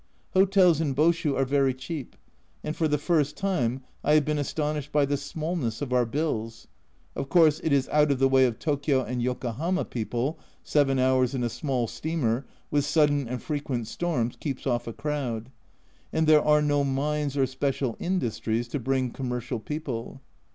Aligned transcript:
Hotels 0.31 0.81
in 0.81 0.95
Boshu 0.95 1.35
are 1.37 1.45
very 1.45 1.75
cheap, 1.75 2.15
and 2.63 2.75
for 2.75 2.87
the 2.87 2.97
first 2.97 3.37
time 3.37 3.83
I 4.03 4.13
have 4.15 4.25
been 4.25 4.39
astonished 4.39 4.91
by 4.91 5.05
the 5.05 5.15
smallness 5.15 5.79
of 5.79 5.93
our 5.93 6.07
bills 6.07 6.67
of 7.15 7.29
course 7.29 7.59
it 7.63 7.71
is 7.71 7.87
out 7.89 8.09
of 8.11 8.17
the 8.17 8.27
way 8.27 8.45
of 8.47 8.57
Tokio 8.57 9.03
and 9.03 9.21
Yokohama 9.21 9.85
people 9.85 10.39
(seven 10.63 10.97
hours 10.97 11.35
in 11.35 11.43
a 11.43 11.49
small 11.49 11.85
steamer, 11.87 12.47
with 12.71 12.83
sudden 12.83 13.27
and 13.27 13.43
frequent 13.43 13.85
storms, 13.85 14.35
keeps 14.39 14.65
off 14.65 14.87
a 14.87 14.93
crowd), 14.93 15.51
and 16.11 16.25
there 16.25 16.41
are 16.43 16.63
no 16.63 16.83
mines 16.83 17.37
or 17.37 17.45
special 17.45 17.95
industries 17.99 18.67
to 18.69 18.79
bring 18.79 19.11
commercial 19.11 19.59
people. 19.59 20.19